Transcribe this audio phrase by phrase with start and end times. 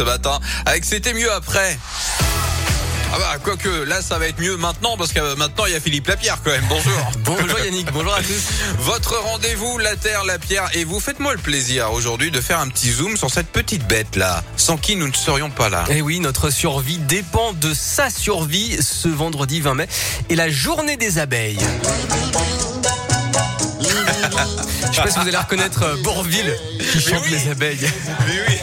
[0.00, 1.78] ce matin avec C'était mieux après.
[3.12, 5.80] Ah bah quoique là ça va être mieux maintenant parce que maintenant il y a
[5.80, 6.64] Philippe Lapierre quand même.
[6.70, 7.12] Bonjour.
[7.24, 8.48] bonjour Yannick, bonjour à tous.
[8.78, 12.68] Votre rendez-vous la Terre, la Pierre et vous faites-moi le plaisir aujourd'hui de faire un
[12.68, 15.84] petit zoom sur cette petite bête là, sans qui nous ne serions pas là.
[15.90, 19.88] Eh oui, notre survie dépend de sa survie ce vendredi 20 mai
[20.30, 21.58] et la journée des abeilles.
[24.92, 26.56] Je sais pas si vous allez reconnaître euh, Bourville
[26.90, 27.86] qui chante les abeilles.
[28.26, 28.56] Oui.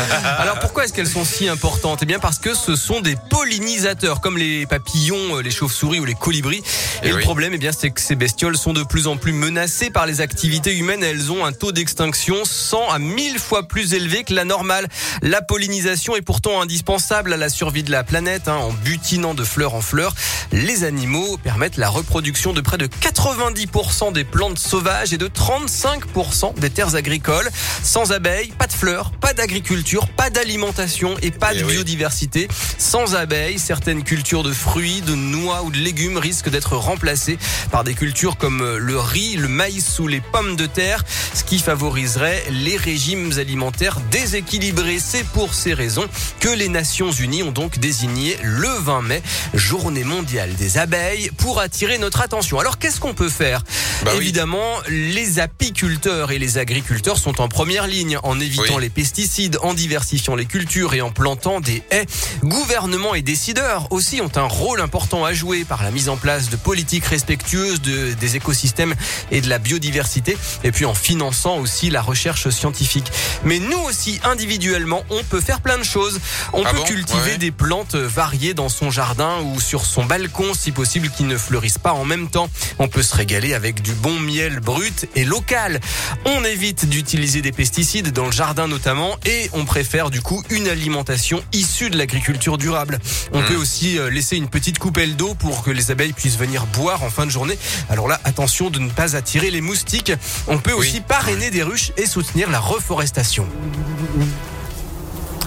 [0.38, 2.00] Alors pourquoi est-ce qu'elles sont si importantes?
[2.02, 6.04] Eh bien parce que ce sont des pollinisateurs, comme les papillons, euh, les chauves-souris ou
[6.04, 6.62] les colibris.
[7.02, 7.22] Et, Et le oui.
[7.22, 10.20] problème, eh bien, c'est que ces bestioles sont de plus en plus menacées par les
[10.20, 11.02] activités humaines.
[11.02, 14.88] Elles ont un taux d'extinction 100 à 1000 fois plus élevé que la normale.
[15.22, 18.48] La pollinisation est pourtant indispensable à la survie de la planète.
[18.48, 18.56] hein.
[18.56, 20.14] En butinant de fleur en fleur,
[20.52, 26.54] les animaux permettent la reproduction de près de 90% des plantes sauvages et de 35%
[26.58, 27.48] des terres agricoles.
[27.82, 32.48] Sans abeilles, pas de fleurs, pas d'agriculture, pas d'alimentation et pas Eh de biodiversité.
[32.78, 37.38] Sans abeilles, certaines cultures de fruits, de noix ou de légumes risquent d'être remplacées
[37.70, 41.42] par des cultures comme euh, le riz, le maïs ou les pommes de terre, ce
[41.44, 44.98] qui favoriserait les régimes alimentaires déséquilibrés.
[45.00, 46.06] C'est pour ces raisons
[46.40, 49.22] que les Nations Unies ont donc désigné le 20 mai
[49.54, 52.58] journée mondiale des abeilles pour attirer notre attention.
[52.60, 53.62] Alors qu'est-ce qu'on peut faire?
[54.04, 54.22] Bah oui.
[54.22, 58.82] Évidemment, les apiculteurs et les agriculteurs sont en première ligne en évitant Oui.
[58.82, 62.06] les pesticides, en diversifiant les cultures et en plantant des haies.
[62.44, 66.48] Gouvernements et décideurs aussi ont un rôle important à jouer par la mise en place
[66.50, 68.94] de politiques respectueuses de- des écosystèmes
[69.30, 73.10] et de la biodiversité et puis en finançant aussi la recherche scientifique.
[73.44, 76.20] Mais nous aussi, individuellement, on peut faire plein de choses.
[76.52, 76.84] On Ah peut bon?
[76.84, 77.38] cultiver Ouais.
[77.38, 81.78] des plantes variées dans son jardin ou sur son balcon, si possible, qui ne fleurissent
[81.78, 82.48] pas en même temps.
[82.78, 85.80] On peut se régaler avec du bon miel brut et local.
[86.24, 90.68] On évite d'utiliser des pesticides dans le jardin notamment et on préfère du coup une
[90.68, 92.98] alimentation issue de l'agriculture durable.
[93.32, 96.66] On peut aussi euh, laisser une petite coupelle d'eau pour que les abeilles puissent venir
[96.66, 97.58] boire en fin de journée.
[97.88, 100.12] Alors là, attention de ne pas attirer les moustiques.
[100.46, 100.78] On peut Oui.
[100.88, 103.46] aussi parrainer des ruches et soutenir la reforestation.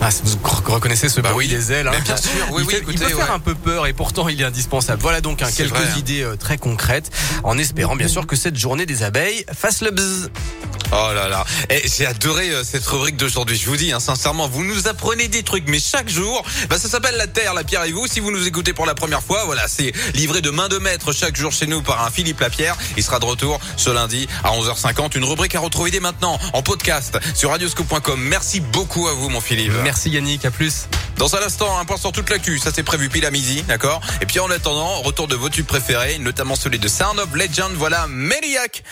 [0.06, 0.38] Ah, vous
[0.74, 1.54] reconnaissez ce Bah bruit oui.
[1.56, 1.88] des ailes.
[1.88, 1.92] hein.
[1.94, 3.94] Mais bien sûr, oui, il, oui, fait- écoutez, il peut faire un peu peur et
[3.94, 5.02] pourtant il est indispensable.
[5.02, 5.98] Voilà donc hein, quelques vrai, hein.
[5.98, 7.10] idées euh, très concrètes
[7.44, 10.30] en espérant bien sûr que cette journée des abeilles fasse le buzz.
[10.92, 11.44] Oh là là.
[11.70, 13.58] Et j'ai adoré euh, cette rubrique d'aujourd'hui.
[13.58, 16.88] Je vous dis, hein, sincèrement, vous nous apprenez des trucs, mais chaque jour, bah, ça
[16.90, 18.06] s'appelle la Terre, la Pierre et vous.
[18.06, 21.12] Si vous nous écoutez pour la première fois, voilà, c'est livré de main de maître
[21.14, 22.78] chaque jour chez nous par un Philippe Lapierre.
[22.98, 25.18] Il sera de retour ce lundi à 11h50.
[25.18, 28.20] Une rubrique à retrouver dès maintenant en podcast sur radioscope.com.
[28.22, 29.72] Merci beaucoup à vous, mon Philippe.
[29.84, 30.88] Merci Yannick, à plus.
[31.18, 32.60] Dans un instant, un point sur toute l'actu.
[32.60, 34.02] Ça, c'est prévu pile à midi, d'accord?
[34.22, 37.72] Et puis, en attendant, retour de vos tubes préférés, notamment celui de Sound of Legend.
[37.76, 38.84] Voilà, Maniac.